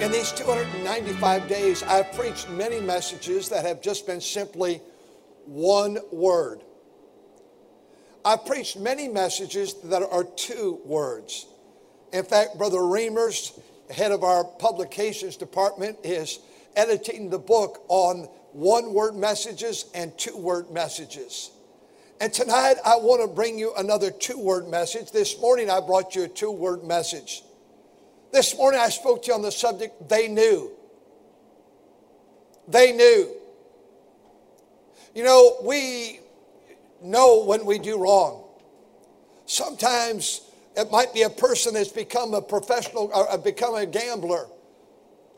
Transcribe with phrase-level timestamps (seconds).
[0.00, 4.80] in these 295 days, I've preached many messages that have just been simply
[5.46, 6.62] one word.
[8.24, 11.46] I've preached many messages that are two words.
[12.12, 16.40] In fact, Brother Reimers, head of our publications department, is
[16.74, 21.52] editing the book on one word messages and two word messages.
[22.20, 25.12] And tonight, I want to bring you another two word message.
[25.12, 27.43] This morning, I brought you a two word message.
[28.34, 30.72] This morning I spoke to you on the subject, they knew.
[32.66, 33.30] They knew.
[35.14, 36.18] You know, we
[37.00, 38.42] know when we do wrong.
[39.46, 40.40] Sometimes
[40.76, 44.48] it might be a person that's become a professional or uh, become a gambler.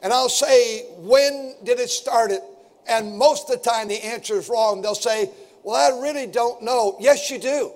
[0.03, 2.41] And I'll say, when did it start it?
[2.89, 4.81] And most of the time the answer is wrong.
[4.81, 5.29] They'll say,
[5.65, 6.97] well, I really don't know.
[6.99, 7.73] Yes, you do.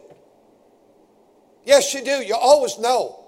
[1.67, 2.23] Yes, you do.
[2.23, 3.23] You always know.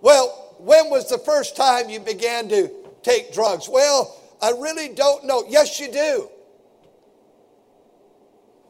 [0.00, 2.70] Well, when was the first time you began to
[3.02, 3.68] take drugs?
[3.68, 5.44] Well, I really don't know.
[5.48, 6.28] Yes, you do.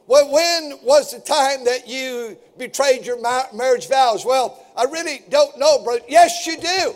[0.06, 3.20] Well, when was the time that you betrayed your
[3.52, 4.24] marriage vows?
[4.24, 6.02] Well, I really don't know, brother.
[6.08, 6.94] Yes, you do.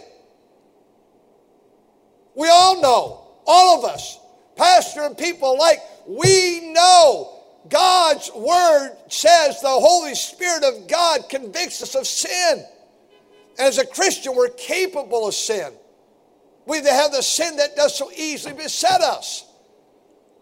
[2.37, 4.19] We all know, all of us,
[4.57, 11.83] pastor and people alike, we know God's word says the Holy Spirit of God convicts
[11.83, 12.65] us of sin.
[13.61, 15.71] As a Christian, we're capable of sin.
[16.67, 19.45] We have the sin that does so easily beset us.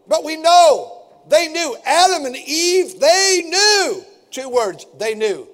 [0.07, 1.77] But we know, they knew.
[1.85, 4.05] Adam and Eve, they knew.
[4.31, 5.49] Two words, they knew.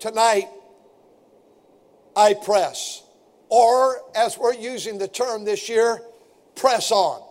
[0.00, 0.48] Tonight,
[2.16, 3.04] I press.
[3.48, 6.02] Or, as we're using the term this year,
[6.56, 7.22] press on.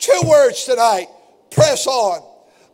[0.00, 1.06] Two words tonight,
[1.50, 2.20] press on.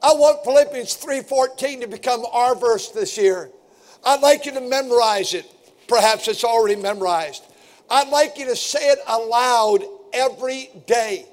[0.02, 3.50] I want Philippians 3:14 to become our verse this year.
[4.04, 5.44] I'd like you to memorize it.
[5.88, 7.44] Perhaps it's already memorized.
[7.90, 9.82] I'd like you to say it aloud
[10.12, 11.26] every day.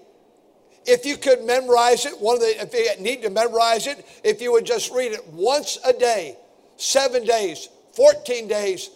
[0.86, 4.42] If you could memorize it, one of the if you need to memorize it, if
[4.42, 6.38] you would just read it once a day,
[6.78, 8.90] seven days, 14 days,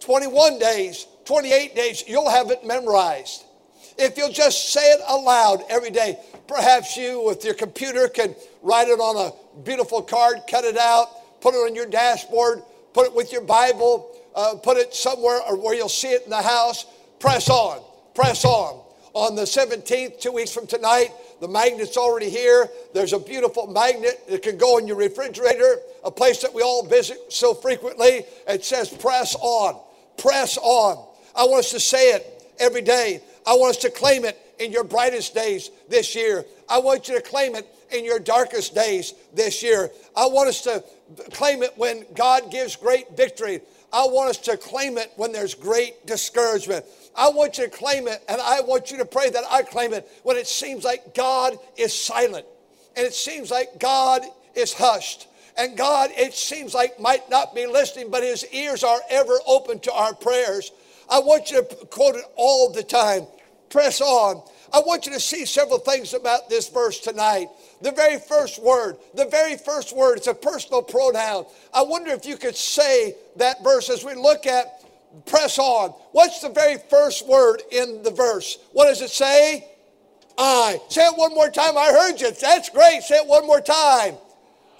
[0.00, 3.44] 21 days, 28 days, you'll have it memorized.
[3.98, 8.88] If you'll just say it aloud every day, perhaps you with your computer can write
[8.88, 12.62] it on a beautiful card, cut it out, put it on your dashboard,
[12.92, 16.30] put it with your Bible, uh, put it somewhere or where you'll see it in
[16.30, 16.86] the house.
[17.18, 17.82] Press on,
[18.14, 18.82] press on.
[19.14, 21.08] On the 17th, two weeks from tonight,
[21.40, 22.68] the magnet's already here.
[22.92, 26.86] There's a beautiful magnet that can go in your refrigerator, a place that we all
[26.86, 28.24] visit so frequently.
[28.46, 29.80] It says, press on,
[30.18, 31.02] press on.
[31.34, 33.22] I want us to say it every day.
[33.46, 36.44] I want us to claim it in your brightest days this year.
[36.68, 39.90] I want you to claim it in your darkest days this year.
[40.16, 40.84] I want us to
[41.32, 43.60] claim it when God gives great victory.
[43.92, 46.84] I want us to claim it when there's great discouragement.
[47.14, 49.92] I want you to claim it, and I want you to pray that I claim
[49.92, 52.46] it when it seems like God is silent
[52.96, 54.22] and it seems like God
[54.54, 55.28] is hushed.
[55.58, 59.78] And God, it seems like, might not be listening, but his ears are ever open
[59.80, 60.72] to our prayers.
[61.08, 63.26] I want you to quote it all the time.
[63.70, 64.42] Press on.
[64.72, 67.48] I want you to see several things about this verse tonight.
[67.82, 71.46] The very first word, the very first word, it's a personal pronoun.
[71.72, 74.82] I wonder if you could say that verse as we look at
[75.26, 75.90] press on.
[76.12, 78.58] What's the very first word in the verse?
[78.72, 79.68] What does it say?
[80.38, 80.78] I.
[80.88, 81.78] Say it one more time.
[81.78, 82.30] I heard you.
[82.32, 83.02] That's great.
[83.02, 84.14] Say it one more time.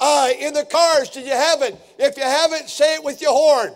[0.01, 0.37] I.
[0.39, 1.77] In the cars, did you have it?
[1.99, 3.73] If you haven't, say it with your horn.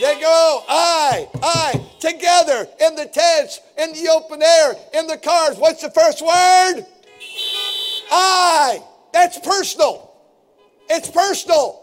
[0.00, 0.64] There you go.
[0.68, 5.56] I, I, together in the tents, in the open air, in the cars.
[5.56, 6.86] What's the first word?
[8.10, 8.82] I.
[9.12, 10.12] That's personal.
[10.90, 11.82] It's personal.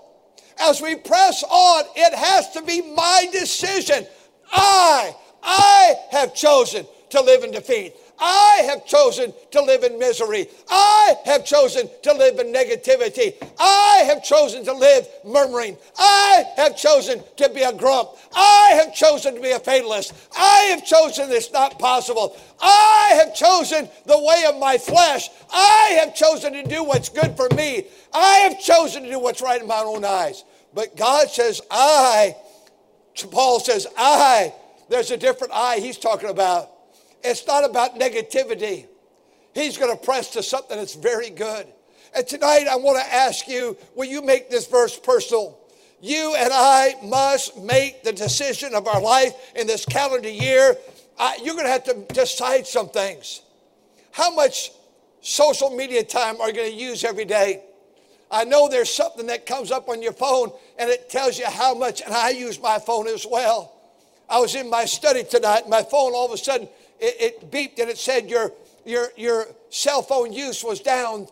[0.60, 4.06] As we press on, it has to be my decision.
[4.52, 7.96] I, I have chosen to live in defeat.
[8.20, 10.48] I have chosen to live in misery.
[10.70, 13.36] I have chosen to live in negativity.
[13.60, 15.78] I have chosen to live murmuring.
[15.98, 18.10] I have chosen to be a grump.
[18.36, 20.14] I have chosen to be a fatalist.
[20.38, 22.38] I have chosen it's not possible.
[22.62, 25.30] I have chosen the way of my flesh.
[25.52, 27.86] I have chosen to do what's good for me.
[28.14, 30.44] I have chosen to do what's right in my own eyes.
[30.74, 32.36] But God says, I,
[33.32, 34.54] Paul says, I,
[34.90, 36.73] there's a different I he's talking about.
[37.24, 38.88] It's not about negativity.
[39.54, 41.68] He's going to press to something that's very good.
[42.16, 45.60] And tonight I want to ask you will you make this verse personal?
[46.02, 50.76] You and I must make the decision of our life in this calendar year.
[51.18, 53.42] Uh, you're going to have to decide some things.
[54.12, 54.72] How much
[55.22, 57.64] social media time are you going to use every day?
[58.30, 61.74] I know there's something that comes up on your phone and it tells you how
[61.74, 63.72] much, and I use my phone as well.
[64.28, 66.68] I was in my study tonight, my phone all of a sudden
[67.04, 68.54] it, it beeped and it said your,
[68.86, 71.28] your, your cell phone use was down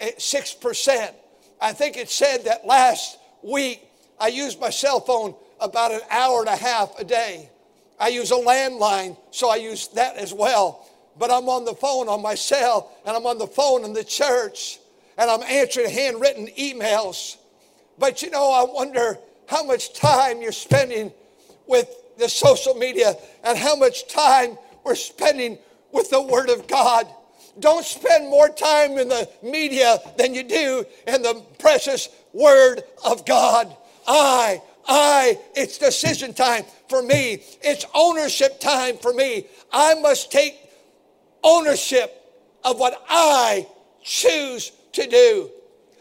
[0.00, 1.14] 6%.
[1.60, 3.82] I think it said that last week
[4.18, 7.48] I used my cell phone about an hour and a half a day.
[8.00, 10.88] I use a landline, so I use that as well.
[11.16, 14.02] But I'm on the phone on my cell, and I'm on the phone in the
[14.02, 14.80] church,
[15.18, 17.36] and I'm answering handwritten emails.
[17.96, 21.12] But you know, I wonder how much time you're spending
[21.68, 21.88] with
[22.18, 23.14] the social media
[23.44, 25.58] and how much time we're spending
[25.92, 27.06] with the Word of God.
[27.60, 33.26] Don't spend more time in the media than you do in the precious Word of
[33.26, 33.76] God.
[34.06, 37.42] I, I, it's decision time for me.
[37.62, 39.46] It's ownership time for me.
[39.72, 40.58] I must take
[41.42, 42.18] ownership
[42.64, 43.66] of what I
[44.02, 45.50] choose to do.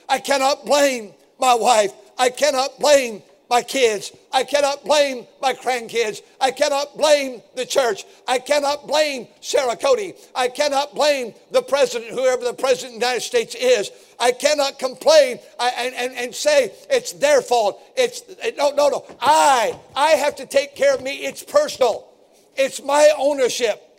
[0.08, 1.94] I cannot blame my wife.
[2.18, 4.14] I cannot blame my kids.
[4.32, 6.22] I cannot blame my grandkids.
[6.40, 8.06] I cannot blame the church.
[8.26, 10.14] I cannot blame Sara Cody.
[10.34, 13.92] I cannot blame the president, whoever the president of the United States is.
[14.18, 17.82] I cannot complain and, and, and say it's their fault.
[17.98, 18.24] It's
[18.58, 19.06] no, no, no.
[19.20, 21.26] I, I have to take care of me.
[21.26, 22.08] It's personal.
[22.56, 23.91] It's my ownership.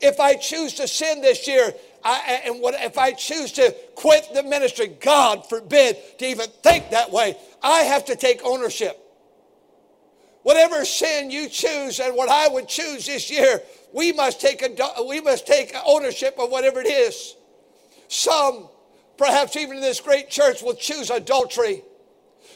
[0.00, 4.28] If I choose to sin this year, I, and what, if I choose to quit
[4.32, 8.98] the ministry, God forbid to even think that way, I have to take ownership.
[10.42, 13.60] Whatever sin you choose and what I would choose this year,
[13.92, 17.36] we must take, a, we must take ownership of whatever it is.
[18.08, 18.68] Some,
[19.18, 21.82] perhaps even in this great church, will choose adultery.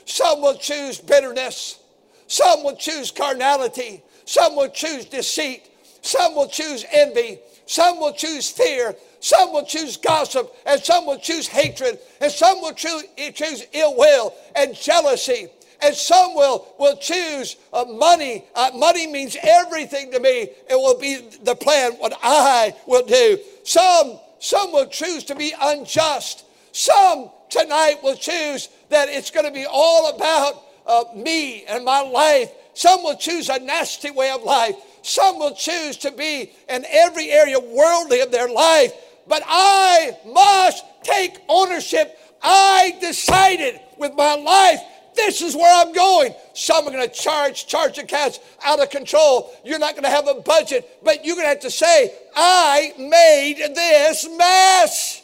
[0.06, 1.79] Some will choose bitterness.
[2.26, 4.02] Some will choose carnality.
[4.25, 5.69] Some will choose deceit.
[6.04, 7.38] Some will choose envy.
[7.66, 8.94] Some will choose fear.
[9.20, 10.54] Some will choose gossip.
[10.66, 11.98] And some will choose hatred.
[12.20, 13.04] And some will choose,
[13.34, 15.48] choose ill will and jealousy
[15.84, 18.44] and some will, will choose uh, money.
[18.54, 20.48] Uh, money means everything to me.
[20.70, 23.38] It will be the plan, what I will do.
[23.64, 26.46] Some, some will choose to be unjust.
[26.72, 32.00] Some tonight will choose that it's going to be all about uh, me and my
[32.00, 32.50] life.
[32.72, 34.74] Some will choose a nasty way of life.
[35.04, 38.92] Some will choose to be in every area worldly of their life.
[39.28, 42.18] But I must take ownership.
[42.42, 44.80] I decided with my life
[45.14, 46.34] this is where I'm going.
[46.54, 49.54] Some are going to charge, charge accounts out of control.
[49.64, 52.92] You're not going to have a budget, but you're going to have to say, I
[52.98, 55.22] made this mess.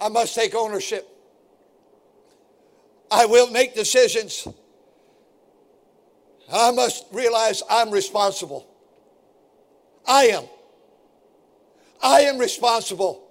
[0.00, 1.06] I must take ownership.
[3.10, 4.46] I will make decisions.
[6.52, 8.66] I must realize I'm responsible.
[10.06, 10.44] I am.
[12.02, 13.28] I am responsible.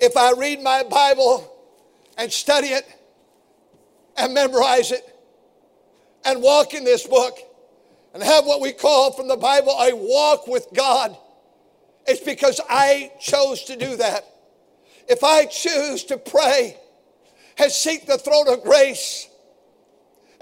[0.00, 1.48] If I read my Bible
[2.18, 2.86] and study it,
[4.16, 5.08] and memorize it
[6.24, 7.38] and walk in this book
[8.14, 11.16] and have what we call from the Bible a walk with God.
[12.06, 14.24] It's because I chose to do that.
[15.08, 16.76] If I choose to pray
[17.58, 19.28] and seek the throne of grace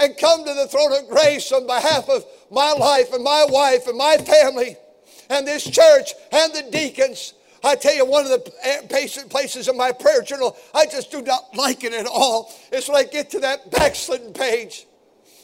[0.01, 3.87] and come to the throne of grace on behalf of my life and my wife
[3.87, 4.77] and my family
[5.29, 8.81] and this church and the deacons, I tell you, one of the eh,
[9.29, 12.53] places in my prayer journal, I just do not like it at all.
[12.73, 14.87] It's when I get to that backslidden page.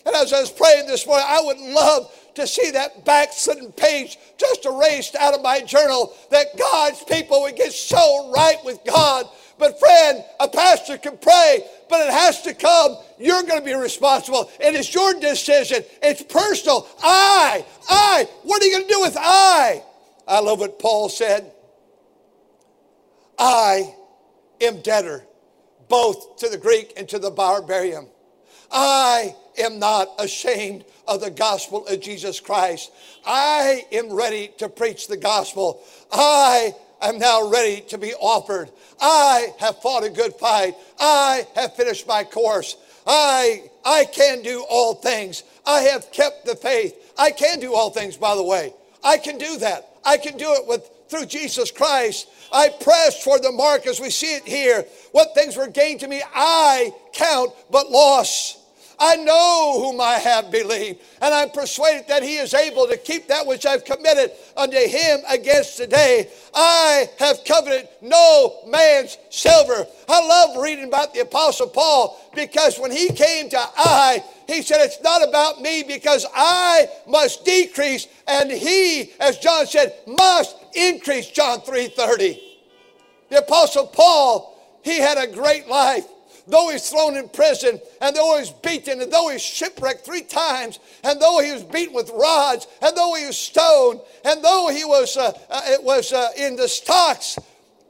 [0.07, 4.19] And as I was praying this morning, I would love to see that backslidden page
[4.39, 9.27] just erased out of my journal that God's people would get so right with God.
[9.59, 12.97] But, friend, a pastor can pray, but it has to come.
[13.19, 14.50] You're going to be responsible.
[14.61, 15.85] It is your decision.
[16.02, 16.87] It's personal.
[17.02, 19.83] I, I, what are you going to do with I?
[20.26, 21.52] I love what Paul said.
[23.38, 23.95] I
[24.61, 25.25] am debtor
[25.88, 28.09] both to the Greek and to the barbarian.
[28.71, 32.90] I am not ashamed of the gospel of Jesus Christ.
[33.25, 35.83] I am ready to preach the gospel.
[36.11, 38.71] I am now ready to be offered.
[39.00, 40.75] I have fought a good fight.
[40.99, 42.76] I have finished my course.
[43.07, 45.45] I, I can do all things.
[45.67, 47.15] I have kept the faith.
[47.19, 48.75] I can do all things, by the way.
[49.05, 49.91] I can do that.
[50.05, 52.29] I can do it with through Jesus Christ.
[52.53, 54.85] I press toward the mark as we see it here.
[55.12, 58.59] What things were gained to me, I count but loss.
[58.99, 63.29] I know whom I have believed, and I'm persuaded that he is able to keep
[63.29, 66.31] that which I've committed unto him against today.
[66.55, 69.87] I have coveted no man's silver.
[70.09, 74.81] I love reading about the Apostle Paul because when he came to I, he said,
[74.81, 81.29] It's not about me because I must decrease, and he, as John said, must increase.
[81.29, 82.43] John 3 30.
[83.29, 86.07] The Apostle Paul, he had a great life
[86.47, 90.79] though he's thrown in prison, and though he's beaten, and though he's shipwrecked three times,
[91.03, 94.85] and though he was beaten with rods, and though he was stoned, and though he
[94.85, 97.38] was, uh, uh, it was uh, in the stocks,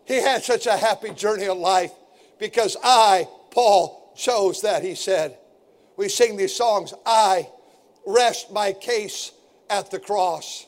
[0.05, 1.93] he had such a happy journey of life
[2.39, 5.37] because I, Paul, chose that, he said.
[5.97, 7.49] We sing these songs, I
[8.07, 9.33] rest my case
[9.69, 10.67] at the cross.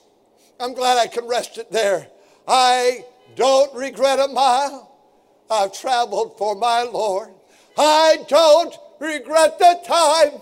[0.61, 2.09] I'm glad I can rest it there.
[2.47, 3.05] I
[3.37, 4.91] don't regret a mile
[5.51, 7.29] I've traveled for my Lord.
[7.79, 10.41] I don't regret the time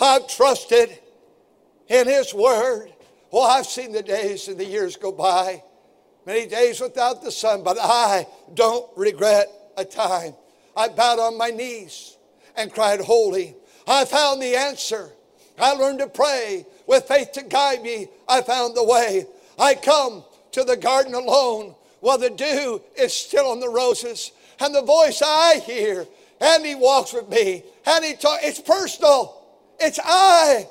[0.00, 0.98] I've trusted
[1.88, 2.92] in His Word.
[3.30, 5.62] Well, I've seen the days and the years go by,
[6.26, 10.34] many days without the sun, but I don't regret a time.
[10.76, 12.16] I bowed on my knees
[12.56, 13.56] and cried, Holy.
[13.86, 15.10] I found the answer.
[15.58, 18.08] I learned to pray with faith to guide me.
[18.28, 19.26] I found the way.
[19.58, 20.22] I come
[20.52, 24.32] to the garden alone while the dew is still on the roses.
[24.60, 26.06] And the voice I hear
[26.40, 28.44] and he walks with me and he talks.
[28.44, 29.46] It's personal.
[29.80, 30.68] It's I.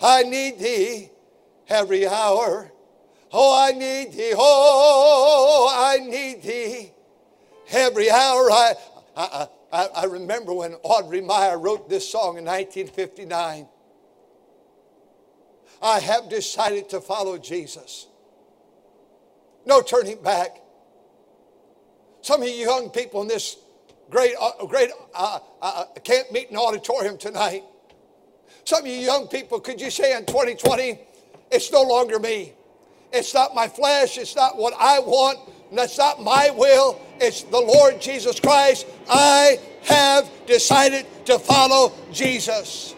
[0.00, 1.10] I need thee
[1.68, 2.70] every hour.
[3.32, 4.32] Oh, I need thee.
[4.36, 6.92] Oh, I need thee
[7.70, 8.50] every hour.
[8.50, 8.74] I,
[9.16, 13.66] I, I, I remember when Audrey Mieir wrote this song in 1959.
[15.82, 18.06] I have decided to follow Jesus.
[19.66, 20.60] No turning back.
[22.22, 23.56] Some of you young people in this
[24.14, 27.64] great, uh, great uh, uh, uh, camp meeting auditorium tonight.
[28.62, 31.00] Some of you young people, could you say in 2020,
[31.50, 32.52] it's no longer me.
[33.12, 34.16] It's not my flesh.
[34.16, 35.40] It's not what I want.
[35.72, 37.00] That's not my will.
[37.20, 38.86] It's the Lord Jesus Christ.
[39.10, 42.94] I have decided to follow Jesus.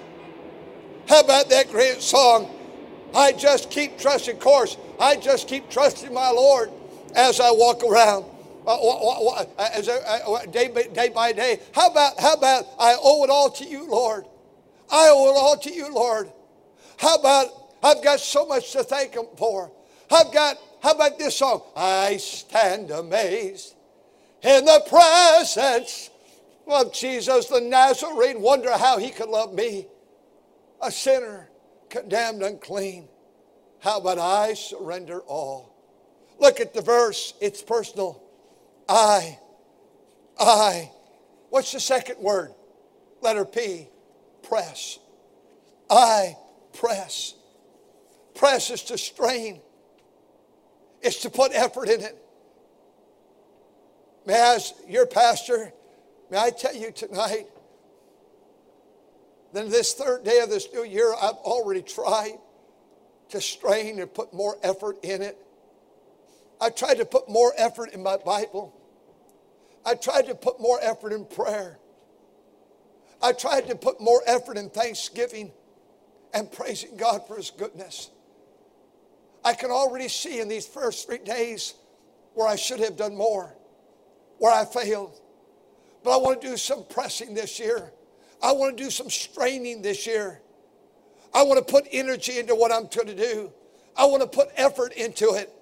[1.08, 2.50] How about that great song?
[3.14, 4.76] I just keep trusting course.
[5.00, 6.70] I just keep trusting my Lord
[7.14, 8.26] as I walk around.
[8.66, 11.61] Uh, as uh, day, by, day by day.
[11.73, 14.25] How about, how about I owe it all to you, Lord?
[14.90, 16.32] I owe it all to you, Lord.
[16.96, 17.49] How about
[17.82, 19.70] I've got so much to thank Him for?
[20.11, 21.62] I've got, how about this song?
[21.76, 23.75] I stand amazed
[24.42, 26.11] in the presence
[26.66, 28.40] of Jesus the Nazarene.
[28.40, 29.87] Wonder how He could love me,
[30.82, 31.49] a sinner,
[31.88, 33.08] condemned, unclean.
[33.78, 35.73] How about I surrender all?
[36.40, 38.25] Look at the verse, it's personal.
[38.88, 39.38] I,
[40.38, 40.90] I.
[41.50, 42.52] What's the second word?
[43.20, 43.88] Letter P,
[44.42, 44.98] press.
[45.90, 46.36] I
[46.72, 47.34] press.
[48.34, 49.60] Press is to strain,
[51.00, 52.16] it's to put effort in it.
[54.26, 55.72] May I, as your pastor,
[56.30, 57.46] may I tell you tonight,
[59.52, 62.38] then this third day of this new year, I've already tried
[63.30, 65.38] to strain and put more effort in it.
[66.60, 68.75] I tried to put more effort in my Bible.
[69.84, 71.78] I tried to put more effort in prayer.
[73.22, 75.52] I tried to put more effort in thanksgiving
[76.34, 78.10] and praising God for His goodness.
[79.44, 81.75] I can already see in these first three days
[82.34, 83.54] where I should have done more,
[84.38, 85.20] where I failed.
[86.02, 87.92] But I want to do some pressing this year.
[88.42, 90.40] I want to do some straining this year.
[91.32, 93.52] I want to put energy into what I'm going to do.
[93.96, 95.52] I want to put effort into it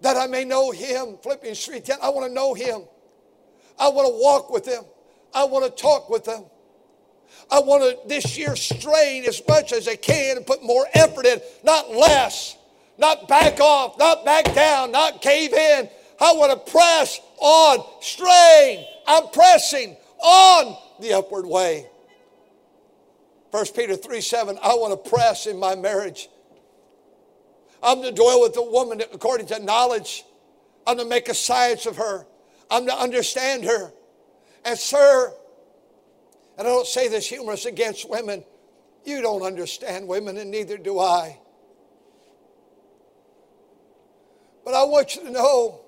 [0.00, 1.18] that I may know him.
[1.22, 1.98] Philippians 3:10.
[2.02, 2.82] I want to know him.
[3.78, 4.84] I want to walk with him.
[5.32, 6.44] I want to talk with him.
[7.50, 11.26] I want to this year strain as much as I can and put more effort
[11.26, 12.56] in, not less,
[12.98, 15.88] not back off, not back down, not cave in.
[16.20, 18.84] I want to press on, strain.
[19.06, 21.86] I'm pressing on the upward way.
[23.50, 26.28] 1 Peter 3 7, I want to press in my marriage.
[27.84, 30.24] I'm to dwell with the woman according to knowledge.
[30.86, 32.26] I'm to make a science of her.
[32.70, 33.92] I'm to understand her.
[34.64, 35.32] And, sir,
[36.56, 38.42] and I don't say this humorous against women,
[39.04, 41.38] you don't understand women, and neither do I.
[44.64, 45.82] But I want you to know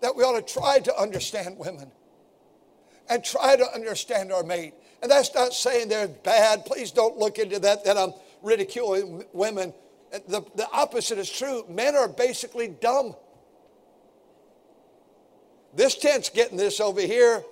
[0.00, 1.92] that we ought to try to understand women
[3.08, 4.74] and try to understand our mate.
[5.00, 6.66] And that's not saying they're bad.
[6.66, 9.72] Please don't look into that, that I'm ridiculing women
[10.10, 11.64] the, the opposite is true.
[11.68, 13.14] Men are basically dumb.
[15.74, 17.44] This tent's getting this over here.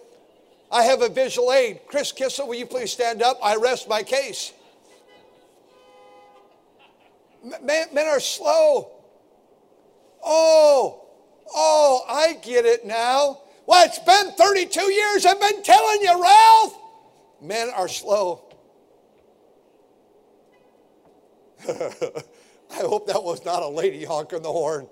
[0.71, 1.81] I have a visual aid.
[1.87, 3.39] Chris Kissel, will you please stand up?
[3.43, 4.53] I rest my case.
[7.63, 8.91] Men, men are slow.
[10.25, 11.07] Oh,
[11.55, 13.41] oh, I get it now.
[13.67, 15.25] Well, it's been 32 years.
[15.25, 16.79] I've been telling you, Ralph.
[17.41, 18.43] Men are slow.
[22.71, 24.87] I hope that was not a lady honking the horn.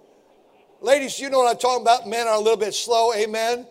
[0.81, 2.09] Ladies, you know what I'm talking about.
[2.09, 3.15] Men are a little bit slow.
[3.15, 3.67] Amen.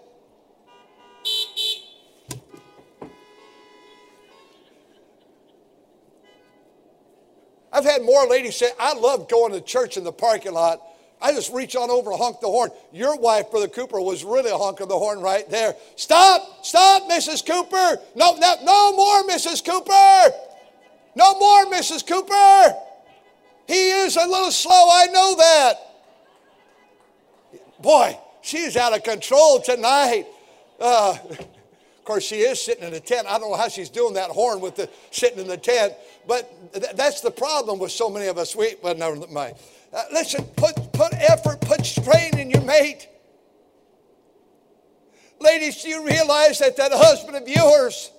[7.72, 10.82] I've had more ladies say, I love going to church in the parking lot.
[11.22, 12.70] I just reach on over and honk the horn.
[12.94, 15.76] Your wife, Brother Cooper, was really honking the horn right there.
[15.96, 17.46] Stop, stop, Mrs.
[17.46, 18.02] Cooper.
[18.16, 19.64] No, no, no more, Mrs.
[19.66, 20.36] Cooper.
[21.16, 22.06] No more, Mrs.
[22.08, 22.76] Cooper.
[23.68, 25.74] He is a little slow, I know that.
[27.82, 30.26] Boy, she's out of control tonight.
[30.80, 33.28] Uh, of course, she is sitting in the tent.
[33.28, 35.94] I don't know how she's doing that horn with the sitting in the tent,
[36.28, 38.56] but th- that's the problem with so many of us.
[38.56, 39.56] We, well, never mind.
[39.92, 43.08] Uh, listen, put, put effort, put strain in your mate.
[45.40, 48.12] Ladies, do you realize that that husband of yours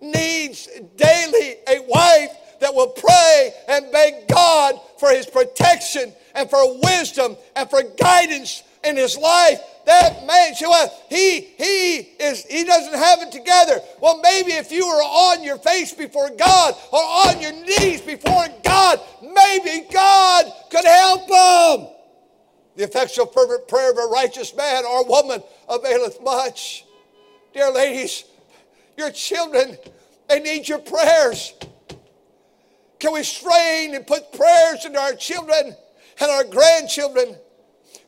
[0.00, 2.30] needs daily a wife
[2.60, 8.62] that will pray and beg God for his protection and for wisdom and for guidance
[8.84, 10.54] in his life that man?
[11.08, 13.80] He he is he doesn't have it together.
[14.00, 18.46] Well, maybe if you were on your face before God or on your knees before
[18.62, 21.88] God, maybe God could help him.
[22.76, 26.84] The effectual fervent prayer of a righteous man or woman availeth much.
[27.52, 28.24] Dear ladies,
[28.96, 29.76] your children,
[30.28, 31.52] they need your prayers.
[33.00, 35.74] Can we strain and put prayers into our children
[36.20, 37.34] and our grandchildren?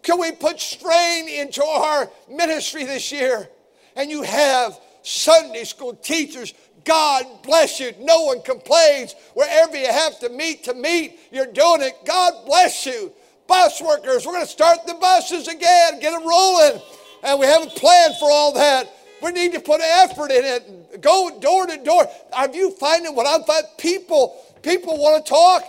[0.02, 3.48] Can we put strain into our ministry this year?
[3.96, 6.54] And you have Sunday school teachers.
[6.84, 7.92] God bless you.
[8.00, 9.14] No one complains.
[9.34, 11.94] Wherever you have to meet to meet, you're doing it.
[12.04, 13.12] God bless you.
[13.46, 16.80] Bus workers, we're going to start the buses again, get them rolling.
[17.22, 18.88] And we have a plan for all that.
[19.22, 21.00] We need to put effort in it.
[21.00, 22.08] Go door to door.
[22.32, 23.70] Are you finding what I'm finding?
[23.78, 25.64] People, people want to talk.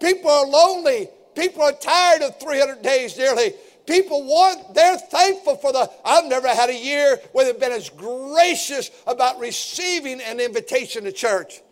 [0.00, 1.08] People are lonely.
[1.34, 3.54] People are tired of 300 days nearly.
[3.86, 7.88] People want, they're thankful for the, I've never had a year where they've been as
[7.88, 11.62] gracious about receiving an invitation to church.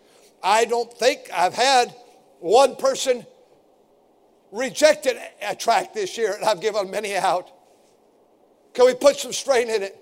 [0.42, 1.94] I don't think I've had
[2.40, 3.26] one person
[4.50, 7.50] rejected a tract this year, and I've given many out.
[8.72, 9.98] Can we put some strain in it?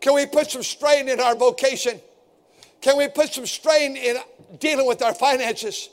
[0.00, 2.00] Can we put some strain in our vocation?
[2.80, 4.16] Can we put some strain in
[4.58, 5.90] dealing with our finances?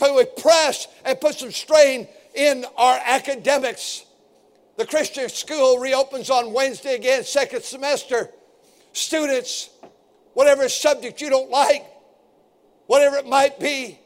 [0.00, 4.04] We press and put some strain in our academics?
[4.76, 8.30] The Christian school reopens on Wednesday again, second semester.
[8.92, 9.70] Students,
[10.34, 11.84] whatever subject you don't like,
[12.86, 13.98] whatever it might be,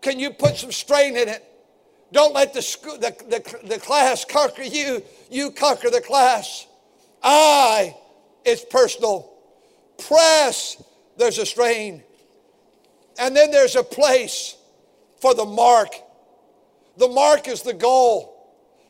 [0.00, 1.44] can you put some strain in it?
[2.12, 6.66] Don't let the, school, the, the, the class conquer you, you conquer the class.
[7.22, 7.96] I,
[8.44, 9.30] it's personal.
[9.98, 10.82] Press,
[11.16, 12.02] there's a strain.
[13.18, 14.56] And then there's a place
[15.20, 15.94] for the mark.
[16.96, 18.34] The mark is the goal.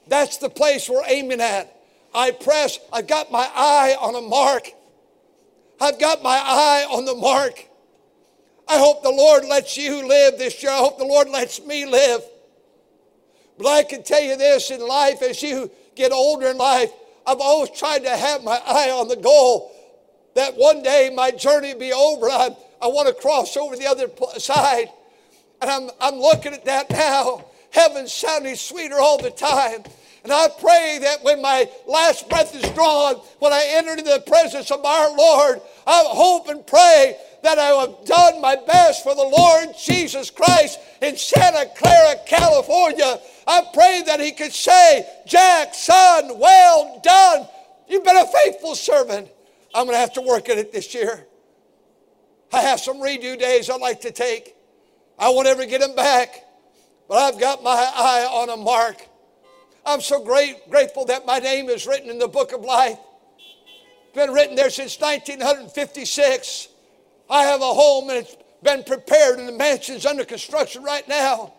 [0.07, 1.75] That's the place we're aiming at.
[2.15, 4.71] I press, I've got my eye on a mark.
[5.81, 7.69] I've got my eye on the mark.
[8.67, 10.73] I hope the Lord lets you live this year.
[10.73, 12.23] I hope the Lord lets me live.
[13.57, 16.91] But I can tell you this in life, as you get older in life,
[17.27, 19.73] I've always tried to have my eye on the goal
[20.35, 22.27] that one day my journey be over.
[22.27, 24.89] I, I want to cross over the other side.
[25.61, 27.45] And I'm, I'm looking at that now.
[27.71, 29.83] Heaven's sounding sweeter all the time.
[30.25, 34.23] And I pray that when my last breath is drawn, when I enter into the
[34.27, 39.15] presence of our Lord, I hope and pray that I have done my best for
[39.15, 43.19] the Lord Jesus Christ in Santa Clara, California.
[43.47, 47.47] I pray that He could say, Jack, son, well done.
[47.89, 49.29] You've been a faithful servant.
[49.75, 51.27] I'm going to have to work at it this year.
[52.53, 54.55] I have some redo days I'd like to take.
[55.19, 56.45] I won't ever get them back,
[57.09, 59.05] but I've got my eye on a mark.
[59.85, 62.99] I'm so great, grateful that my name is written in the book of life.
[63.39, 66.69] It's been written there since 1956.
[67.29, 71.55] I have a home and it's been prepared and the mansion's under construction right now.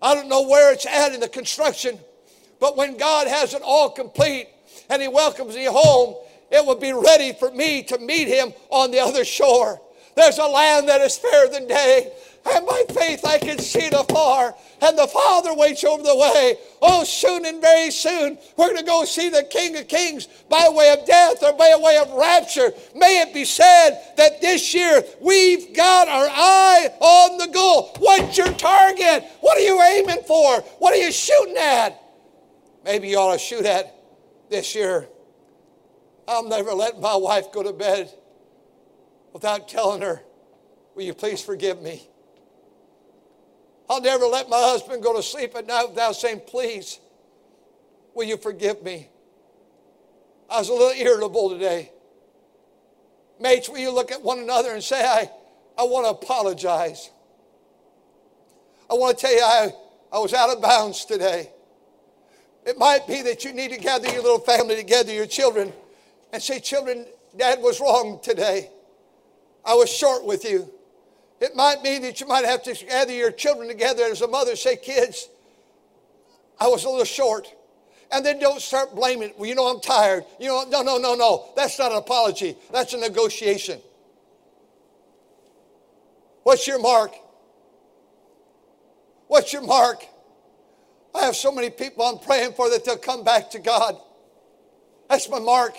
[0.00, 1.98] I don't know where it's at in the construction,
[2.60, 4.48] but when God has it all complete
[4.88, 6.16] and He welcomes me home,
[6.50, 9.80] it will be ready for me to meet Him on the other shore.
[10.16, 12.12] There's a land that is fairer than day.
[12.44, 14.54] And by faith I can see it afar.
[14.80, 16.56] And the Father waits over the way.
[16.80, 20.68] Oh, soon and very soon, we're going to go see the King of Kings by
[20.68, 22.72] way of death or by way of rapture.
[22.96, 27.94] May it be said that this year we've got our eye on the goal.
[27.98, 29.24] What's your target?
[29.40, 30.60] What are you aiming for?
[30.78, 32.00] What are you shooting at?
[32.84, 33.94] Maybe you ought to shoot at
[34.50, 35.08] this year.
[36.26, 38.12] I'll never let my wife go to bed
[39.32, 40.22] without telling her,
[40.94, 42.06] Will you please forgive me?
[43.88, 47.00] I'll never let my husband go to sleep at night without saying, Please,
[48.14, 49.08] will you forgive me?
[50.50, 51.90] I was a little irritable today.
[53.40, 55.30] Mates, will you look at one another and say, I,
[55.76, 57.10] I want to apologize?
[58.90, 59.72] I want to tell you, I,
[60.12, 61.50] I was out of bounds today.
[62.64, 65.72] It might be that you need to gather your little family together, your children,
[66.32, 68.70] and say, Children, Dad was wrong today.
[69.64, 70.70] I was short with you.
[71.42, 74.54] It might mean that you might have to gather your children together as a mother,
[74.54, 75.28] say, kids,
[76.60, 77.52] I was a little short.
[78.12, 80.24] And then don't start blaming, well, you know, I'm tired.
[80.38, 81.48] You know, no, no, no, no.
[81.56, 82.56] That's not an apology.
[82.72, 83.80] That's a negotiation.
[86.44, 87.12] What's your mark?
[89.26, 90.04] What's your mark?
[91.12, 93.96] I have so many people I'm praying for that they'll come back to God.
[95.10, 95.74] That's my mark.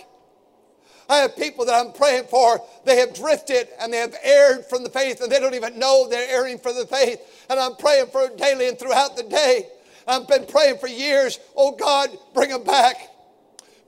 [1.10, 4.84] I have people that I'm praying for, they have drifted and they have erred from
[4.84, 7.46] the faith and they don't even know they're erring from the faith.
[7.50, 9.68] And I'm praying for it daily and throughout the day.
[10.08, 11.39] I've been praying for years.
[11.56, 12.96] Oh God, bring them back.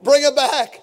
[0.01, 0.81] Bring them back.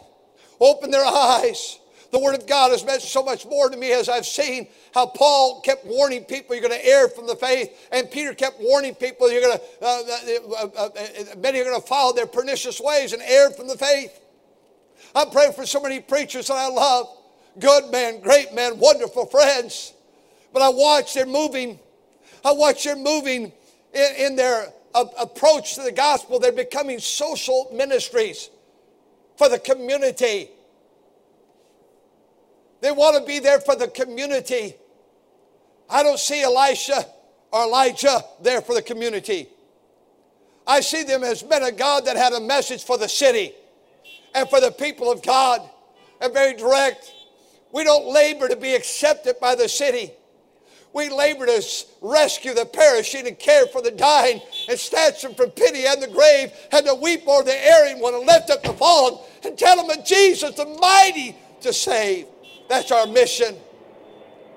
[0.61, 1.79] Open their eyes.
[2.13, 5.07] The Word of God has meant so much more to me as I've seen how
[5.07, 8.95] Paul kept warning people you're going to err from the faith, and Peter kept warning
[8.95, 12.79] people you're going to, uh, uh, uh, uh, many are going to follow their pernicious
[12.83, 14.21] ways and err from the faith.
[15.15, 17.09] I'm praying for so many preachers that I love
[17.59, 19.93] good men, great men, wonderful friends.
[20.53, 21.79] But I watch they're moving.
[22.45, 23.53] I watch they're moving
[23.93, 26.39] in, in their approach to the gospel.
[26.39, 28.51] They're becoming social ministries
[29.37, 30.51] for the community.
[32.81, 34.75] They want to be there for the community.
[35.89, 37.07] I don't see Elisha
[37.53, 39.49] or Elijah there for the community.
[40.67, 43.55] I see them as men of God that had a message for the city
[44.35, 45.61] and for the people of God.
[46.21, 47.13] And very direct.
[47.73, 50.13] We don't labor to be accepted by the city.
[50.93, 51.65] We labor to
[52.03, 56.09] rescue the perishing and care for the dying and snatch them from pity and the
[56.09, 59.77] grave and to weep o'er the erring one and lift up the fallen and tell
[59.77, 62.27] them of Jesus, the mighty to save.
[62.69, 63.57] That's our mission.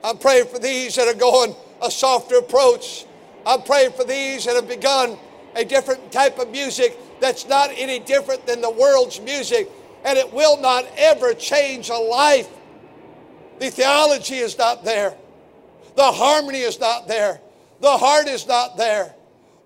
[0.03, 3.05] I'm praying for these that are going a softer approach.
[3.45, 5.17] I'm praying for these that have begun
[5.55, 9.69] a different type of music that's not any different than the world's music,
[10.03, 12.49] and it will not ever change a life.
[13.59, 15.15] The theology is not there,
[15.95, 17.39] the harmony is not there,
[17.79, 19.15] the heart is not there.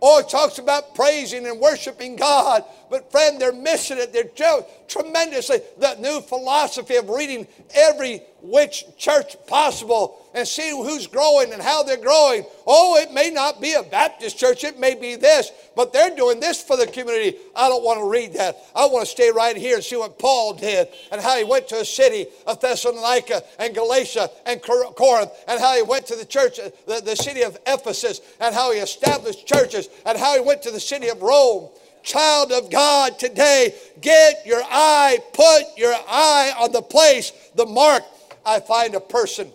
[0.01, 2.63] Oh, it talks about praising and worshiping God.
[2.89, 4.13] But, friend, they're missing it.
[4.13, 5.61] They're tremendously.
[5.79, 11.83] That new philosophy of reading every which church possible and see who's growing and how
[11.83, 12.45] they're growing.
[12.65, 16.39] Oh, it may not be a Baptist church, it may be this, but they're doing
[16.39, 17.37] this for the community.
[17.55, 18.57] I don't want to read that.
[18.75, 21.67] I want to stay right here and see what Paul did and how he went
[21.69, 26.25] to a city of Thessalonica and Galatia and Corinth and how he went to the
[26.25, 30.41] church, uh, the, the city of Ephesus and how he established churches and how he
[30.41, 31.69] went to the city of Rome
[32.03, 38.03] child of God today, get your eye, put your eye on the place, the mark.
[38.45, 39.51] I find a person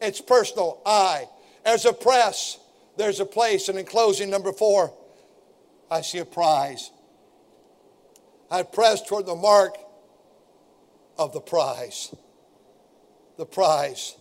[0.00, 0.80] it's personal.
[0.86, 1.26] I.
[1.64, 2.58] As a press,
[2.96, 3.68] there's a place.
[3.68, 4.92] And in closing, number four,
[5.90, 6.90] I see a prize.
[8.50, 9.76] I press toward the mark
[11.18, 12.14] of the prize.
[13.36, 14.16] The prize.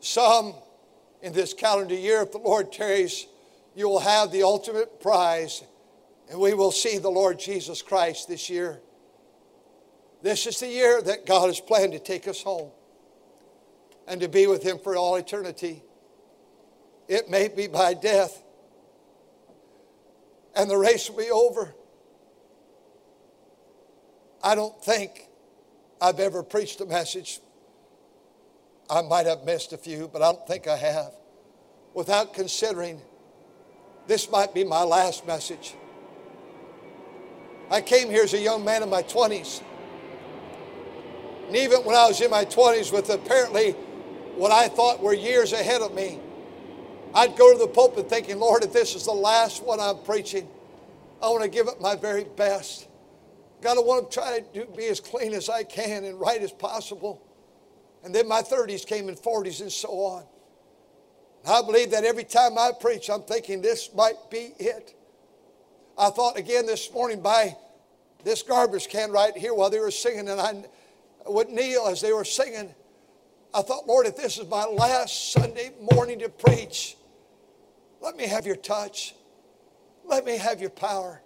[0.00, 0.54] Some
[1.20, 3.26] in this calendar year, if the Lord tarries,
[3.74, 5.62] you will have the ultimate prize,
[6.30, 8.80] and we will see the Lord Jesus Christ this year.
[10.22, 12.70] This is the year that God has planned to take us home
[14.06, 15.82] and to be with Him for all eternity.
[17.08, 18.42] It may be by death,
[20.54, 21.74] and the race will be over.
[24.42, 25.28] I don't think
[26.00, 27.40] I've ever preached a message.
[28.88, 31.12] I might have missed a few, but I don't think I have.
[31.94, 33.00] Without considering
[34.06, 35.74] this might be my last message.
[37.72, 39.62] I came here as a young man in my 20s.
[41.46, 43.72] And even when I was in my 20s, with apparently
[44.36, 46.20] what I thought were years ahead of me.
[47.14, 50.46] I'd go to the pulpit thinking, Lord, if this is the last one I'm preaching,
[51.22, 52.88] I want to give it my very best.
[53.62, 56.52] God, I want to try to be as clean as I can and right as
[56.52, 57.22] possible.
[58.04, 60.24] And then my 30s came and 40s and so on.
[61.48, 64.94] I believe that every time I preach, I'm thinking this might be it.
[65.98, 67.56] I thought again this morning by
[68.24, 70.64] this garbage can right here while they were singing, and I
[71.26, 72.74] would kneel as they were singing.
[73.54, 76.96] I thought, Lord, if this is my last Sunday morning to preach,
[78.00, 79.14] let me have your touch.
[80.04, 81.22] Let me have your power.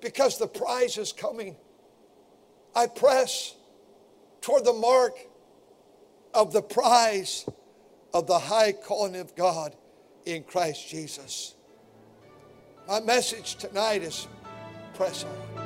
[0.00, 1.56] Because the prize is coming.
[2.74, 3.54] I press
[4.40, 5.18] toward the mark
[6.32, 7.48] of the prize
[8.14, 9.74] of the high calling of God
[10.24, 11.54] in Christ Jesus.
[12.86, 14.28] My message tonight is
[14.94, 15.65] press on.